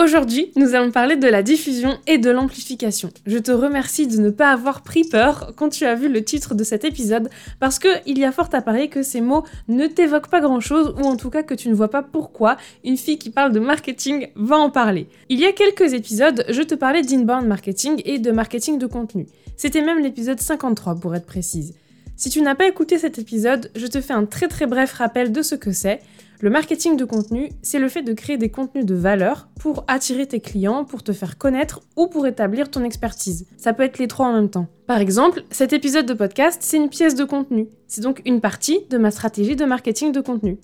Aujourd'hui, 0.00 0.52
nous 0.54 0.76
allons 0.76 0.92
parler 0.92 1.16
de 1.16 1.26
la 1.26 1.42
diffusion 1.42 1.98
et 2.06 2.18
de 2.18 2.30
l'amplification. 2.30 3.10
Je 3.26 3.36
te 3.36 3.50
remercie 3.50 4.06
de 4.06 4.16
ne 4.18 4.30
pas 4.30 4.52
avoir 4.52 4.82
pris 4.82 5.02
peur 5.02 5.54
quand 5.56 5.70
tu 5.70 5.86
as 5.86 5.96
vu 5.96 6.08
le 6.08 6.22
titre 6.22 6.54
de 6.54 6.62
cet 6.62 6.84
épisode, 6.84 7.28
parce 7.58 7.80
que 7.80 7.88
il 8.06 8.16
y 8.16 8.24
a 8.24 8.30
fort 8.30 8.48
à 8.52 8.62
parier 8.62 8.88
que 8.88 9.02
ces 9.02 9.20
mots 9.20 9.42
ne 9.66 9.88
t'évoquent 9.88 10.28
pas 10.28 10.40
grand 10.40 10.60
chose, 10.60 10.94
ou 11.00 11.04
en 11.04 11.16
tout 11.16 11.30
cas 11.30 11.42
que 11.42 11.52
tu 11.52 11.68
ne 11.68 11.74
vois 11.74 11.90
pas 11.90 12.04
pourquoi 12.04 12.58
une 12.84 12.96
fille 12.96 13.18
qui 13.18 13.30
parle 13.30 13.50
de 13.50 13.58
marketing 13.58 14.28
va 14.36 14.56
en 14.58 14.70
parler. 14.70 15.08
Il 15.30 15.40
y 15.40 15.46
a 15.46 15.50
quelques 15.50 15.92
épisodes, 15.92 16.44
je 16.48 16.62
te 16.62 16.76
parlais 16.76 17.02
d'inbound 17.02 17.48
marketing 17.48 18.00
et 18.04 18.20
de 18.20 18.30
marketing 18.30 18.78
de 18.78 18.86
contenu. 18.86 19.26
C'était 19.56 19.82
même 19.82 19.98
l'épisode 19.98 20.38
53 20.38 21.00
pour 21.00 21.16
être 21.16 21.26
précise. 21.26 21.74
Si 22.18 22.30
tu 22.30 22.42
n'as 22.42 22.56
pas 22.56 22.66
écouté 22.66 22.98
cet 22.98 23.20
épisode, 23.20 23.70
je 23.76 23.86
te 23.86 24.00
fais 24.00 24.12
un 24.12 24.24
très 24.24 24.48
très 24.48 24.66
bref 24.66 24.92
rappel 24.94 25.30
de 25.30 25.40
ce 25.40 25.54
que 25.54 25.70
c'est. 25.70 26.00
Le 26.40 26.50
marketing 26.50 26.96
de 26.96 27.04
contenu, 27.04 27.50
c'est 27.62 27.78
le 27.78 27.88
fait 27.88 28.02
de 28.02 28.12
créer 28.12 28.36
des 28.36 28.50
contenus 28.50 28.84
de 28.84 28.96
valeur 28.96 29.46
pour 29.60 29.84
attirer 29.86 30.26
tes 30.26 30.40
clients, 30.40 30.84
pour 30.84 31.04
te 31.04 31.12
faire 31.12 31.38
connaître 31.38 31.80
ou 31.94 32.08
pour 32.08 32.26
établir 32.26 32.72
ton 32.72 32.82
expertise. 32.82 33.46
Ça 33.56 33.72
peut 33.72 33.84
être 33.84 34.00
les 34.00 34.08
trois 34.08 34.26
en 34.26 34.32
même 34.32 34.50
temps. 34.50 34.66
Par 34.88 34.98
exemple, 34.98 35.44
cet 35.52 35.72
épisode 35.72 36.06
de 36.06 36.14
podcast, 36.14 36.58
c'est 36.60 36.76
une 36.76 36.88
pièce 36.88 37.14
de 37.14 37.22
contenu. 37.22 37.68
C'est 37.86 38.00
donc 38.00 38.20
une 38.24 38.40
partie 38.40 38.80
de 38.90 38.98
ma 38.98 39.12
stratégie 39.12 39.54
de 39.54 39.64
marketing 39.64 40.10
de 40.10 40.20
contenu. 40.20 40.58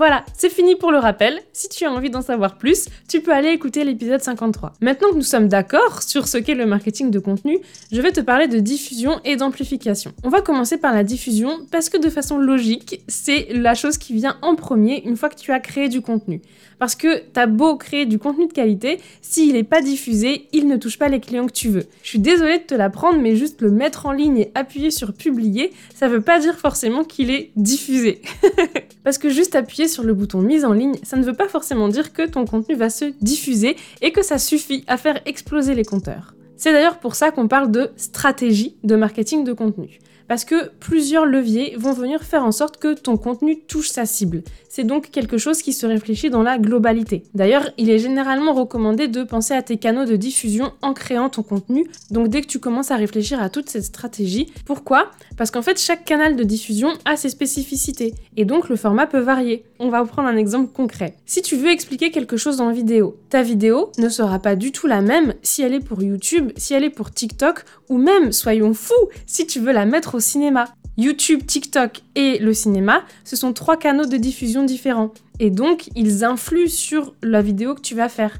Voilà, 0.00 0.24
c'est 0.34 0.48
fini 0.48 0.76
pour 0.76 0.92
le 0.92 0.96
rappel. 0.96 1.42
Si 1.52 1.68
tu 1.68 1.84
as 1.84 1.92
envie 1.92 2.08
d'en 2.08 2.22
savoir 2.22 2.56
plus, 2.56 2.86
tu 3.06 3.20
peux 3.20 3.34
aller 3.34 3.50
écouter 3.50 3.84
l'épisode 3.84 4.22
53. 4.22 4.72
Maintenant 4.80 5.10
que 5.10 5.16
nous 5.16 5.20
sommes 5.20 5.46
d'accord 5.46 6.02
sur 6.02 6.26
ce 6.26 6.38
qu'est 6.38 6.54
le 6.54 6.64
marketing 6.64 7.10
de 7.10 7.18
contenu, 7.18 7.58
je 7.92 8.00
vais 8.00 8.10
te 8.10 8.22
parler 8.22 8.48
de 8.48 8.60
diffusion 8.60 9.20
et 9.26 9.36
d'amplification. 9.36 10.14
On 10.24 10.30
va 10.30 10.40
commencer 10.40 10.78
par 10.78 10.94
la 10.94 11.04
diffusion 11.04 11.66
parce 11.70 11.90
que 11.90 11.98
de 11.98 12.08
façon 12.08 12.38
logique, 12.38 13.02
c'est 13.08 13.48
la 13.50 13.74
chose 13.74 13.98
qui 13.98 14.14
vient 14.14 14.38
en 14.40 14.54
premier 14.54 15.02
une 15.04 15.18
fois 15.18 15.28
que 15.28 15.38
tu 15.38 15.52
as 15.52 15.60
créé 15.60 15.90
du 15.90 16.00
contenu. 16.00 16.40
Parce 16.78 16.94
que 16.94 17.18
t'as 17.34 17.44
beau 17.44 17.76
créer 17.76 18.06
du 18.06 18.18
contenu 18.18 18.46
de 18.46 18.54
qualité, 18.54 19.00
s'il 19.20 19.52
n'est 19.52 19.64
pas 19.64 19.82
diffusé, 19.82 20.48
il 20.54 20.66
ne 20.66 20.78
touche 20.78 20.98
pas 20.98 21.10
les 21.10 21.20
clients 21.20 21.46
que 21.46 21.52
tu 21.52 21.68
veux. 21.68 21.84
Je 22.02 22.08
suis 22.08 22.18
désolée 22.18 22.56
de 22.56 22.62
te 22.62 22.74
l'apprendre, 22.74 23.20
mais 23.20 23.36
juste 23.36 23.60
le 23.60 23.70
mettre 23.70 24.06
en 24.06 24.12
ligne 24.12 24.38
et 24.38 24.50
appuyer 24.54 24.90
sur 24.90 25.12
publier, 25.12 25.74
ça 25.94 26.08
veut 26.08 26.22
pas 26.22 26.40
dire 26.40 26.56
forcément 26.56 27.04
qu'il 27.04 27.30
est 27.30 27.50
diffusé. 27.54 28.22
Parce 29.04 29.18
que 29.18 29.28
juste 29.28 29.56
appuyer 29.56 29.88
sur 29.90 30.02
le 30.02 30.14
bouton 30.14 30.40
mise 30.40 30.64
en 30.64 30.72
ligne, 30.72 30.94
ça 31.02 31.16
ne 31.16 31.24
veut 31.24 31.34
pas 31.34 31.48
forcément 31.48 31.88
dire 31.88 32.12
que 32.12 32.26
ton 32.26 32.46
contenu 32.46 32.74
va 32.74 32.88
se 32.88 33.12
diffuser 33.20 33.76
et 34.00 34.12
que 34.12 34.22
ça 34.22 34.38
suffit 34.38 34.84
à 34.86 34.96
faire 34.96 35.20
exploser 35.26 35.74
les 35.74 35.84
compteurs. 35.84 36.34
C'est 36.56 36.72
d'ailleurs 36.72 36.98
pour 36.98 37.14
ça 37.14 37.30
qu'on 37.30 37.48
parle 37.48 37.70
de 37.70 37.90
stratégie 37.96 38.76
de 38.84 38.96
marketing 38.96 39.44
de 39.44 39.52
contenu 39.52 39.98
parce 40.30 40.44
que 40.44 40.70
plusieurs 40.78 41.26
leviers 41.26 41.74
vont 41.76 41.92
venir 41.92 42.22
faire 42.22 42.44
en 42.44 42.52
sorte 42.52 42.76
que 42.76 42.94
ton 42.94 43.16
contenu 43.16 43.58
touche 43.66 43.88
sa 43.88 44.06
cible. 44.06 44.44
C'est 44.68 44.84
donc 44.84 45.10
quelque 45.10 45.38
chose 45.38 45.60
qui 45.60 45.72
se 45.72 45.86
réfléchit 45.86 46.30
dans 46.30 46.44
la 46.44 46.56
globalité. 46.56 47.24
D'ailleurs, 47.34 47.68
il 47.78 47.90
est 47.90 47.98
généralement 47.98 48.54
recommandé 48.54 49.08
de 49.08 49.24
penser 49.24 49.54
à 49.54 49.62
tes 49.62 49.76
canaux 49.76 50.04
de 50.04 50.14
diffusion 50.14 50.72
en 50.82 50.94
créant 50.94 51.30
ton 51.30 51.42
contenu. 51.42 51.84
Donc 52.12 52.28
dès 52.28 52.42
que 52.42 52.46
tu 52.46 52.60
commences 52.60 52.92
à 52.92 52.96
réfléchir 52.96 53.42
à 53.42 53.50
toute 53.50 53.68
cette 53.68 53.82
stratégie, 53.82 54.52
pourquoi? 54.66 55.10
Parce 55.36 55.50
qu'en 55.50 55.62
fait, 55.62 55.80
chaque 55.80 56.04
canal 56.04 56.36
de 56.36 56.44
diffusion 56.44 56.92
a 57.04 57.16
ses 57.16 57.30
spécificités 57.30 58.14
et 58.36 58.44
donc 58.44 58.68
le 58.68 58.76
format 58.76 59.08
peut 59.08 59.18
varier. 59.18 59.64
On 59.80 59.88
va 59.88 60.04
prendre 60.04 60.28
un 60.28 60.36
exemple 60.36 60.72
concret. 60.72 61.16
Si 61.26 61.42
tu 61.42 61.56
veux 61.56 61.70
expliquer 61.70 62.12
quelque 62.12 62.36
chose 62.36 62.60
en 62.60 62.70
vidéo, 62.70 63.16
ta 63.30 63.42
vidéo 63.42 63.90
ne 63.98 64.08
sera 64.08 64.38
pas 64.38 64.54
du 64.54 64.70
tout 64.70 64.86
la 64.86 65.00
même 65.00 65.34
si 65.42 65.62
elle 65.62 65.74
est 65.74 65.80
pour 65.80 66.00
YouTube, 66.04 66.52
si 66.56 66.72
elle 66.72 66.84
est 66.84 66.90
pour 66.90 67.10
TikTok 67.10 67.64
ou 67.88 67.98
même, 67.98 68.30
soyons 68.30 68.74
fous, 68.74 69.08
si 69.26 69.48
tu 69.48 69.58
veux 69.58 69.72
la 69.72 69.86
mettre 69.86 70.14
au 70.14 70.19
cinéma. 70.20 70.66
YouTube, 70.96 71.46
TikTok 71.46 72.02
et 72.14 72.38
le 72.38 72.52
cinéma, 72.52 73.02
ce 73.24 73.36
sont 73.36 73.52
trois 73.52 73.76
canaux 73.76 74.06
de 74.06 74.16
diffusion 74.16 74.64
différents. 74.64 75.12
Et 75.38 75.50
donc, 75.50 75.88
ils 75.96 76.24
influent 76.24 76.68
sur 76.68 77.14
la 77.22 77.40
vidéo 77.40 77.74
que 77.74 77.80
tu 77.80 77.94
vas 77.94 78.08
faire. 78.08 78.38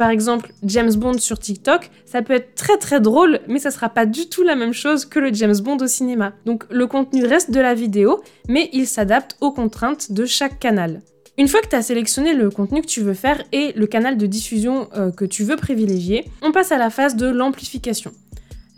Par 0.00 0.08
exemple, 0.08 0.52
James 0.62 0.94
Bond 0.94 1.18
sur 1.18 1.38
TikTok, 1.38 1.90
ça 2.06 2.22
peut 2.22 2.32
être 2.32 2.54
très 2.54 2.78
très 2.78 3.00
drôle, 3.00 3.40
mais 3.48 3.58
ça 3.58 3.70
sera 3.70 3.90
pas 3.90 4.06
du 4.06 4.30
tout 4.30 4.42
la 4.42 4.56
même 4.56 4.72
chose 4.72 5.04
que 5.04 5.18
le 5.18 5.30
James 5.34 5.58
Bond 5.58 5.76
au 5.76 5.86
cinéma. 5.86 6.32
Donc 6.46 6.64
le 6.70 6.86
contenu 6.86 7.26
reste 7.26 7.50
de 7.50 7.60
la 7.60 7.74
vidéo, 7.74 8.22
mais 8.48 8.70
il 8.72 8.86
s'adapte 8.86 9.36
aux 9.42 9.52
contraintes 9.52 10.10
de 10.10 10.24
chaque 10.24 10.58
canal. 10.58 11.02
Une 11.36 11.48
fois 11.48 11.60
que 11.60 11.68
tu 11.68 11.76
as 11.76 11.82
sélectionné 11.82 12.32
le 12.32 12.48
contenu 12.48 12.80
que 12.80 12.86
tu 12.86 13.02
veux 13.02 13.14
faire 13.14 13.44
et 13.52 13.72
le 13.76 13.86
canal 13.86 14.16
de 14.16 14.26
diffusion 14.26 14.88
euh, 14.96 15.10
que 15.10 15.26
tu 15.26 15.44
veux 15.44 15.56
privilégier, 15.56 16.24
on 16.40 16.50
passe 16.50 16.72
à 16.72 16.78
la 16.78 16.88
phase 16.88 17.14
de 17.14 17.26
l'amplification. 17.26 18.12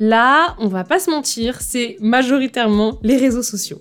Là, 0.04 0.56
on 0.58 0.66
va 0.66 0.82
pas 0.82 0.98
se 0.98 1.08
mentir, 1.08 1.60
c'est 1.60 1.96
majoritairement 2.00 2.98
les 3.04 3.16
réseaux 3.16 3.44
sociaux. 3.44 3.80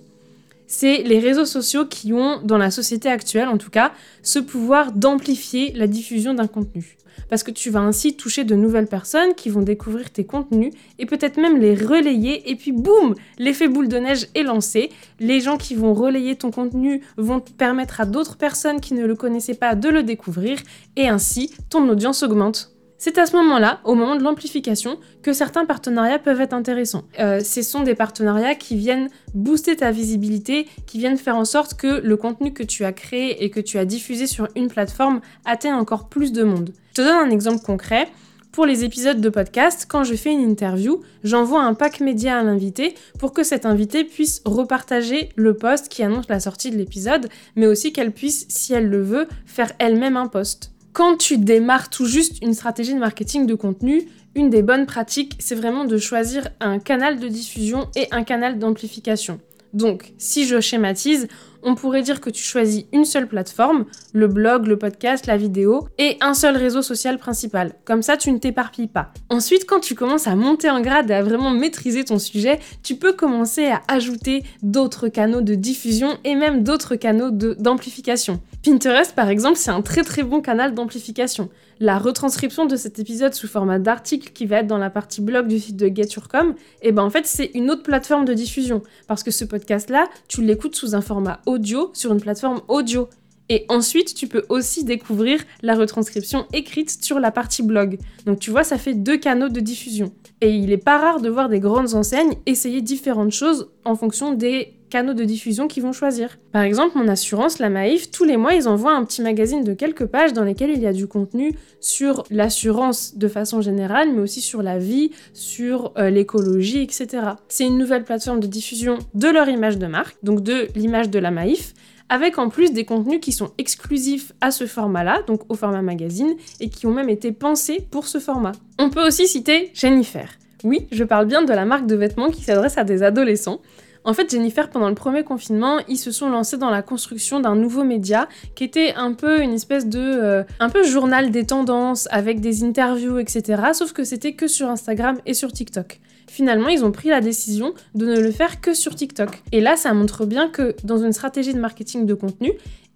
C'est 0.68 0.98
les 0.98 1.18
réseaux 1.18 1.46
sociaux 1.46 1.84
qui 1.84 2.12
ont, 2.12 2.40
dans 2.44 2.58
la 2.58 2.70
société 2.70 3.08
actuelle 3.08 3.48
en 3.48 3.58
tout 3.58 3.70
cas, 3.70 3.90
ce 4.22 4.38
pouvoir 4.38 4.92
d'amplifier 4.92 5.72
la 5.72 5.88
diffusion 5.88 6.32
d'un 6.32 6.46
contenu. 6.46 6.96
Parce 7.28 7.42
que 7.42 7.50
tu 7.50 7.70
vas 7.70 7.80
ainsi 7.80 8.14
toucher 8.14 8.44
de 8.44 8.54
nouvelles 8.54 8.86
personnes 8.86 9.34
qui 9.34 9.50
vont 9.50 9.62
découvrir 9.62 10.12
tes 10.12 10.22
contenus 10.22 10.72
et 11.00 11.06
peut-être 11.06 11.38
même 11.38 11.58
les 11.58 11.74
relayer 11.74 12.48
et 12.48 12.54
puis 12.54 12.70
boum, 12.70 13.16
l'effet 13.40 13.66
boule 13.66 13.88
de 13.88 13.96
neige 13.96 14.28
est 14.36 14.44
lancé. 14.44 14.90
Les 15.18 15.40
gens 15.40 15.56
qui 15.56 15.74
vont 15.74 15.92
relayer 15.92 16.36
ton 16.36 16.52
contenu 16.52 17.02
vont 17.16 17.40
permettre 17.40 18.00
à 18.00 18.04
d'autres 18.04 18.36
personnes 18.36 18.80
qui 18.80 18.94
ne 18.94 19.06
le 19.06 19.16
connaissaient 19.16 19.54
pas 19.54 19.74
de 19.74 19.88
le 19.88 20.04
découvrir 20.04 20.60
et 20.94 21.08
ainsi 21.08 21.52
ton 21.68 21.88
audience 21.88 22.22
augmente. 22.22 22.72
C'est 23.04 23.18
à 23.18 23.26
ce 23.26 23.34
moment-là, 23.34 23.80
au 23.82 23.96
moment 23.96 24.14
de 24.14 24.22
l'amplification, 24.22 24.96
que 25.22 25.32
certains 25.32 25.64
partenariats 25.64 26.20
peuvent 26.20 26.40
être 26.40 26.52
intéressants. 26.52 27.02
Euh, 27.18 27.40
ce 27.40 27.60
sont 27.60 27.82
des 27.82 27.96
partenariats 27.96 28.54
qui 28.54 28.76
viennent 28.76 29.08
booster 29.34 29.74
ta 29.74 29.90
visibilité, 29.90 30.68
qui 30.86 30.98
viennent 30.98 31.16
faire 31.16 31.34
en 31.34 31.44
sorte 31.44 31.74
que 31.74 32.00
le 32.00 32.16
contenu 32.16 32.52
que 32.52 32.62
tu 32.62 32.84
as 32.84 32.92
créé 32.92 33.42
et 33.42 33.50
que 33.50 33.58
tu 33.58 33.76
as 33.78 33.86
diffusé 33.86 34.28
sur 34.28 34.46
une 34.54 34.68
plateforme 34.68 35.20
atteigne 35.44 35.74
encore 35.74 36.08
plus 36.08 36.30
de 36.30 36.44
monde. 36.44 36.70
Je 36.90 37.02
te 37.02 37.02
donne 37.02 37.26
un 37.26 37.30
exemple 37.30 37.64
concret. 37.64 38.06
Pour 38.52 38.66
les 38.66 38.84
épisodes 38.84 39.20
de 39.20 39.28
podcast, 39.28 39.86
quand 39.88 40.04
je 40.04 40.14
fais 40.14 40.30
une 40.30 40.48
interview, 40.48 41.00
j'envoie 41.24 41.64
un 41.64 41.74
pack 41.74 41.98
média 41.98 42.38
à 42.38 42.44
l'invité 42.44 42.94
pour 43.18 43.32
que 43.32 43.42
cet 43.42 43.66
invité 43.66 44.04
puisse 44.04 44.42
repartager 44.44 45.30
le 45.34 45.54
post 45.54 45.88
qui 45.88 46.04
annonce 46.04 46.28
la 46.28 46.38
sortie 46.38 46.70
de 46.70 46.76
l'épisode, 46.76 47.28
mais 47.56 47.66
aussi 47.66 47.92
qu'elle 47.92 48.12
puisse, 48.12 48.46
si 48.48 48.74
elle 48.74 48.88
le 48.88 49.02
veut, 49.02 49.26
faire 49.44 49.72
elle-même 49.80 50.16
un 50.16 50.28
post. 50.28 50.72
Quand 50.92 51.16
tu 51.16 51.38
démarres 51.38 51.88
tout 51.88 52.04
juste 52.04 52.42
une 52.42 52.52
stratégie 52.52 52.92
de 52.92 52.98
marketing 52.98 53.46
de 53.46 53.54
contenu, 53.54 54.02
une 54.34 54.50
des 54.50 54.62
bonnes 54.62 54.84
pratiques, 54.84 55.36
c'est 55.38 55.54
vraiment 55.54 55.86
de 55.86 55.96
choisir 55.96 56.48
un 56.60 56.78
canal 56.78 57.18
de 57.18 57.28
diffusion 57.28 57.88
et 57.96 58.08
un 58.10 58.24
canal 58.24 58.58
d'amplification. 58.58 59.40
Donc, 59.72 60.12
si 60.18 60.46
je 60.46 60.60
schématise, 60.60 61.28
on 61.62 61.74
pourrait 61.74 62.02
dire 62.02 62.20
que 62.20 62.30
tu 62.30 62.42
choisis 62.42 62.84
une 62.92 63.04
seule 63.04 63.28
plateforme, 63.28 63.86
le 64.12 64.26
blog, 64.26 64.66
le 64.66 64.76
podcast, 64.76 65.26
la 65.26 65.36
vidéo, 65.36 65.86
et 65.98 66.16
un 66.20 66.34
seul 66.34 66.56
réseau 66.56 66.82
social 66.82 67.18
principal. 67.18 67.74
Comme 67.84 68.02
ça, 68.02 68.16
tu 68.16 68.32
ne 68.32 68.38
t'éparpilles 68.38 68.88
pas. 68.88 69.12
Ensuite, 69.30 69.66
quand 69.66 69.80
tu 69.80 69.94
commences 69.94 70.26
à 70.26 70.34
monter 70.34 70.70
en 70.70 70.80
grade 70.80 71.10
et 71.10 71.14
à 71.14 71.22
vraiment 71.22 71.50
maîtriser 71.50 72.04
ton 72.04 72.18
sujet, 72.18 72.58
tu 72.82 72.96
peux 72.96 73.12
commencer 73.12 73.66
à 73.66 73.82
ajouter 73.88 74.42
d'autres 74.62 75.08
canaux 75.08 75.40
de 75.40 75.54
diffusion 75.54 76.18
et 76.24 76.34
même 76.34 76.64
d'autres 76.64 76.96
canaux 76.96 77.30
d'amplification. 77.30 78.40
Pinterest, 78.64 79.14
par 79.14 79.28
exemple, 79.28 79.56
c'est 79.56 79.70
un 79.70 79.82
très 79.82 80.02
très 80.02 80.22
bon 80.22 80.40
canal 80.40 80.74
d'amplification. 80.74 81.48
La 81.82 81.98
retranscription 81.98 82.66
de 82.66 82.76
cet 82.76 83.00
épisode 83.00 83.34
sous 83.34 83.48
format 83.48 83.80
d'article 83.80 84.30
qui 84.32 84.46
va 84.46 84.58
être 84.58 84.68
dans 84.68 84.78
la 84.78 84.88
partie 84.88 85.20
blog 85.20 85.48
du 85.48 85.58
site 85.58 85.76
de 85.76 85.88
GetYourCom, 85.88 86.50
et 86.80 86.90
eh 86.90 86.92
ben 86.92 87.02
en 87.02 87.10
fait 87.10 87.26
c'est 87.26 87.50
une 87.54 87.72
autre 87.72 87.82
plateforme 87.82 88.24
de 88.24 88.34
diffusion 88.34 88.84
parce 89.08 89.24
que 89.24 89.32
ce 89.32 89.44
podcast 89.44 89.90
là, 89.90 90.08
tu 90.28 90.44
l'écoutes 90.44 90.76
sous 90.76 90.94
un 90.94 91.00
format 91.00 91.40
audio 91.44 91.90
sur 91.92 92.12
une 92.12 92.20
plateforme 92.20 92.60
audio. 92.68 93.08
Et 93.48 93.66
ensuite, 93.68 94.14
tu 94.14 94.28
peux 94.28 94.44
aussi 94.48 94.84
découvrir 94.84 95.40
la 95.62 95.74
retranscription 95.74 96.46
écrite 96.52 97.02
sur 97.02 97.18
la 97.18 97.32
partie 97.32 97.64
blog. 97.64 97.98
Donc 98.26 98.38
tu 98.38 98.52
vois, 98.52 98.62
ça 98.62 98.78
fait 98.78 98.94
deux 98.94 99.18
canaux 99.18 99.48
de 99.48 99.58
diffusion. 99.58 100.12
Et 100.40 100.50
il 100.50 100.66
n'est 100.66 100.76
pas 100.76 100.98
rare 100.98 101.20
de 101.20 101.28
voir 101.28 101.48
des 101.48 101.58
grandes 101.58 101.94
enseignes 101.94 102.36
essayer 102.46 102.80
différentes 102.80 103.32
choses 103.32 103.72
en 103.84 103.96
fonction 103.96 104.34
des 104.34 104.74
canaux 104.92 105.14
de 105.14 105.24
diffusion 105.24 105.68
qu'ils 105.68 105.82
vont 105.82 105.94
choisir. 105.94 106.38
Par 106.52 106.60
exemple, 106.60 106.98
mon 106.98 107.08
assurance, 107.08 107.58
la 107.58 107.70
Maïf, 107.70 108.10
tous 108.10 108.24
les 108.24 108.36
mois, 108.36 108.52
ils 108.52 108.68
envoient 108.68 108.94
un 108.94 109.04
petit 109.06 109.22
magazine 109.22 109.64
de 109.64 109.72
quelques 109.72 110.04
pages 110.04 110.34
dans 110.34 110.44
lesquelles 110.44 110.68
il 110.68 110.80
y 110.80 110.86
a 110.86 110.92
du 110.92 111.06
contenu 111.06 111.54
sur 111.80 112.24
l'assurance 112.30 113.16
de 113.16 113.26
façon 113.26 113.62
générale, 113.62 114.12
mais 114.12 114.20
aussi 114.20 114.42
sur 114.42 114.62
la 114.62 114.76
vie, 114.76 115.10
sur 115.32 115.94
euh, 115.96 116.10
l'écologie, 116.10 116.82
etc. 116.82 117.06
C'est 117.48 117.66
une 117.66 117.78
nouvelle 117.78 118.04
plateforme 118.04 118.40
de 118.40 118.46
diffusion 118.46 118.98
de 119.14 119.28
leur 119.28 119.48
image 119.48 119.78
de 119.78 119.86
marque, 119.86 120.16
donc 120.22 120.42
de 120.42 120.68
l'image 120.76 121.08
de 121.08 121.18
la 121.18 121.30
Maïf, 121.30 121.72
avec 122.10 122.38
en 122.38 122.50
plus 122.50 122.72
des 122.72 122.84
contenus 122.84 123.20
qui 123.20 123.32
sont 123.32 123.52
exclusifs 123.56 124.34
à 124.42 124.50
ce 124.50 124.66
format-là, 124.66 125.22
donc 125.26 125.50
au 125.50 125.54
format 125.54 125.80
magazine, 125.80 126.34
et 126.60 126.68
qui 126.68 126.86
ont 126.86 126.92
même 126.92 127.08
été 127.08 127.32
pensés 127.32 127.82
pour 127.90 128.06
ce 128.06 128.18
format. 128.18 128.52
On 128.78 128.90
peut 128.90 129.06
aussi 129.06 129.26
citer 129.26 129.70
Jennifer. 129.72 130.28
Oui, 130.64 130.86
je 130.92 131.02
parle 131.02 131.24
bien 131.24 131.42
de 131.42 131.52
la 131.52 131.64
marque 131.64 131.86
de 131.86 131.96
vêtements 131.96 132.30
qui 132.30 132.42
s'adresse 132.42 132.76
à 132.76 132.84
des 132.84 133.02
adolescents. 133.02 133.62
En 134.04 134.14
fait, 134.14 134.30
Jennifer, 134.30 134.68
pendant 134.68 134.88
le 134.88 134.96
premier 134.96 135.22
confinement, 135.22 135.78
ils 135.88 135.96
se 135.96 136.10
sont 136.10 136.28
lancés 136.28 136.56
dans 136.56 136.70
la 136.70 136.82
construction 136.82 137.38
d'un 137.38 137.54
nouveau 137.54 137.84
média 137.84 138.28
qui 138.56 138.64
était 138.64 138.94
un 138.94 139.12
peu 139.12 139.40
une 139.40 139.52
espèce 139.52 139.86
de 139.86 140.00
euh, 140.00 140.44
journal 140.84 141.30
des 141.30 141.46
tendances 141.46 142.08
avec 142.10 142.40
des 142.40 142.64
interviews, 142.64 143.18
etc. 143.18 143.62
Sauf 143.72 143.92
que 143.92 144.02
c'était 144.02 144.32
que 144.32 144.48
sur 144.48 144.68
Instagram 144.68 145.18
et 145.24 145.34
sur 145.34 145.52
TikTok. 145.52 146.00
Finalement, 146.26 146.68
ils 146.68 146.84
ont 146.84 146.90
pris 146.90 147.10
la 147.10 147.20
décision 147.20 147.74
de 147.94 148.06
ne 148.06 148.18
le 148.18 148.30
faire 148.32 148.60
que 148.60 148.74
sur 148.74 148.94
TikTok. 148.94 149.42
Et 149.52 149.60
là, 149.60 149.76
ça 149.76 149.92
montre 149.94 150.26
bien 150.26 150.48
que 150.48 150.74
dans 150.82 150.98
une 150.98 151.12
stratégie 151.12 151.54
de 151.54 151.60
marketing 151.60 152.06
de 152.06 152.14
contenu, 152.14 152.52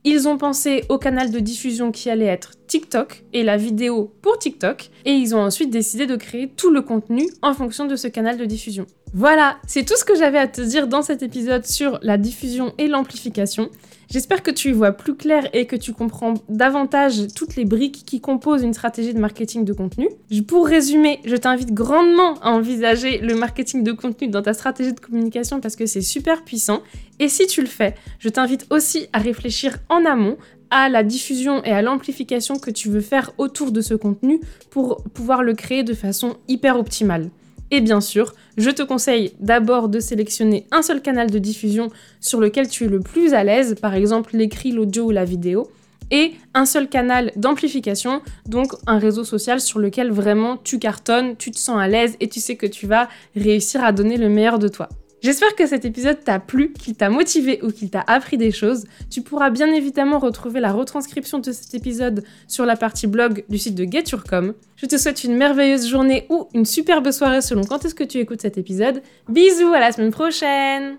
ils 0.09 0.29
ont 0.29 0.39
pensé 0.39 0.85
au 0.89 0.99
canal 0.99 1.33
de 1.33 1.41
diffusion 1.41 1.91
qui 1.91 2.09
allait 2.11 2.27
être 2.27 2.53
TikTok 2.69 3.25
et 3.33 3.43
la 3.43 3.57
vidéo 3.57 4.15
pour 4.23 4.39
TikTok, 4.39 4.91
et 5.05 5.11
ils 5.11 5.35
ont 5.35 5.41
ensuite 5.41 5.71
décidé 5.71 6.07
de 6.07 6.15
créer 6.15 6.49
tout 6.49 6.71
le 6.71 6.81
contenu 6.81 7.29
en 7.43 7.53
fonction 7.55 7.87
de 7.87 7.97
ce 7.97 8.07
canal 8.07 8.37
de 8.37 8.45
diffusion. 8.45 8.87
Voilà, 9.19 9.57
c'est 9.67 9.87
tout 9.87 9.97
ce 9.97 10.05
que 10.05 10.15
j'avais 10.15 10.37
à 10.37 10.47
te 10.47 10.61
dire 10.61 10.89
dans 10.89 11.01
cet 11.01 11.23
épisode 11.23 11.65
sur 11.65 11.99
la 12.03 12.19
diffusion 12.19 12.75
et 12.77 12.87
l'amplification. 12.87 13.71
J'espère 14.11 14.43
que 14.43 14.51
tu 14.51 14.69
y 14.69 14.73
vois 14.73 14.93
plus 14.93 15.15
clair 15.15 15.49
et 15.55 15.65
que 15.65 15.75
tu 15.75 15.95
comprends 15.95 16.35
davantage 16.51 17.29
toutes 17.35 17.57
les 17.57 17.65
briques 17.65 18.05
qui 18.05 18.21
composent 18.21 18.63
une 18.63 18.75
stratégie 18.75 19.15
de 19.15 19.19
marketing 19.19 19.65
de 19.65 19.73
contenu. 19.73 20.07
Pour 20.47 20.67
résumer, 20.67 21.21
je 21.25 21.35
t'invite 21.35 21.73
grandement 21.73 22.35
à 22.43 22.51
envisager 22.51 23.17
le 23.17 23.35
marketing 23.35 23.83
de 23.83 23.93
contenu 23.93 24.29
dans 24.29 24.43
ta 24.43 24.53
stratégie 24.53 24.93
de 24.93 25.01
communication 25.01 25.61
parce 25.61 25.77
que 25.77 25.87
c'est 25.87 26.03
super 26.03 26.45
puissant. 26.45 26.83
Et 27.19 27.31
si 27.31 27.47
tu 27.47 27.63
le 27.63 27.69
fais, 27.69 27.95
je 28.19 28.29
t'invite 28.29 28.67
aussi 28.69 29.07
à 29.15 29.19
réfléchir 29.19 29.79
en 29.89 30.05
amont 30.05 30.37
à 30.69 30.91
la 30.91 31.03
diffusion 31.03 31.65
et 31.65 31.73
à 31.73 31.81
l'amplification 31.81 32.59
que 32.59 32.71
tu 32.71 32.91
veux 32.91 33.01
faire 33.01 33.33
autour 33.39 33.73
de 33.73 33.81
ce 33.81 33.95
contenu 33.95 34.41
pour 34.69 35.03
pouvoir 35.15 35.43
le 35.43 35.55
créer 35.55 35.85
de 35.85 35.95
façon 35.95 36.37
hyper 36.49 36.79
optimale. 36.79 37.31
Et 37.71 37.81
bien 37.81 38.01
sûr, 38.01 38.35
je 38.57 38.71
te 38.71 38.83
conseille 38.83 39.33
d'abord 39.41 39.89
de 39.89 40.01
sélectionner 40.01 40.67
un 40.71 40.83
seul 40.83 41.03
canal 41.03 41.31
de 41.31 41.39
diffusion 41.39 41.91
sur 42.21 42.41
lequel 42.41 42.69
tu 42.69 42.85
es 42.85 42.89
le 42.89 43.01
plus 43.01 43.35
à 43.35 43.43
l'aise, 43.45 43.77
par 43.81 43.95
exemple 43.95 44.37
l'écrit, 44.37 44.71
l'audio 44.71 45.05
ou 45.05 45.11
la 45.11 45.25
vidéo, 45.25 45.69
et 46.11 46.35
un 46.55 46.65
seul 46.65 46.89
canal 46.89 47.33
d'amplification, 47.37 48.23
donc 48.47 48.73
un 48.87 48.99
réseau 48.99 49.25
social 49.25 49.61
sur 49.61 49.81
lequel 49.81 50.13
vraiment 50.13 50.57
tu 50.57 50.79
cartonnes, 50.79 51.37
tu 51.37 51.51
te 51.51 51.59
sens 51.59 51.79
à 51.79 51.89
l'aise 51.89 52.17
et 52.21 52.29
tu 52.29 52.41
sais 52.41 52.57
que 52.57 52.67
tu 52.67 52.87
vas 52.87 53.09
réussir 53.35 53.83
à 53.83 53.93
donner 53.93 54.17
le 54.17 54.29
meilleur 54.29 54.59
de 54.59 54.69
toi. 54.69 54.89
J'espère 55.23 55.55
que 55.55 55.67
cet 55.67 55.85
épisode 55.85 56.23
t'a 56.23 56.39
plu, 56.39 56.73
qu'il 56.73 56.95
t'a 56.95 57.09
motivé 57.09 57.61
ou 57.63 57.71
qu'il 57.71 57.91
t'a 57.91 58.05
appris 58.07 58.37
des 58.37 58.53
choses. 58.53 58.85
Tu 59.11 59.23
pourras 59.23 59.51
bien 59.51 59.73
évidemment 59.73 60.19
retrouver 60.19 60.61
la 60.61 60.73
retranscription 60.73 61.39
de 61.39 61.53
cet 61.53 61.75
épisode 61.75 62.23
sur 62.49 62.67
la 62.67 62.77
partie 62.77 63.07
blog 63.07 63.45
du 63.49 63.59
site 63.59 63.75
de 63.75 63.85
Geturcom. 63.85 64.55
Je 64.77 64.87
te 64.87 64.97
souhaite 64.97 65.25
une 65.25 65.37
merveilleuse 65.37 65.89
journée 65.89 66.27
ou 66.29 66.49
une 66.53 66.67
superbe 66.67 67.11
soirée 67.11 67.41
selon 67.41 67.65
quand 67.65 67.85
est-ce 67.85 67.95
que 67.95 68.05
tu 68.05 68.19
écoutes 68.19 68.43
cet 68.43 68.59
épisode. 68.59 69.03
Bisous, 69.29 69.73
à 69.73 69.81
la 69.81 69.93
semaine 69.93 70.13
prochaine 70.13 70.99